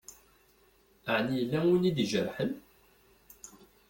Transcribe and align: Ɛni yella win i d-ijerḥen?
Ɛni 1.15 1.33
yella 1.37 1.59
win 1.65 1.87
i 1.89 1.91
d-ijerḥen? 1.95 2.51